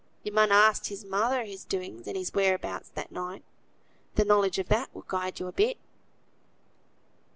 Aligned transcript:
"You 0.23 0.31
mun 0.31 0.51
ask 0.51 0.87
his 0.87 1.05
mother 1.05 1.43
his 1.43 1.63
doings, 1.63 2.07
and 2.07 2.17
his 2.17 2.33
whereabouts 2.33 2.89
that 2.95 3.11
night; 3.11 3.43
the 4.15 4.25
knowledge 4.25 4.57
of 4.57 4.67
that 4.69 4.89
will 4.95 5.03
guide 5.07 5.39
you 5.39 5.45
a 5.45 5.51
bit." 5.51 5.77